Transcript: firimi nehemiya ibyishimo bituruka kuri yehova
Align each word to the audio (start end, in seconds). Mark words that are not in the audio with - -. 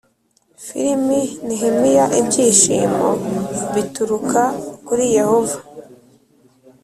firimi 0.65 1.19
nehemiya 1.47 2.05
ibyishimo 2.19 3.07
bituruka 3.73 4.41
kuri 4.87 5.03
yehova 5.17 5.57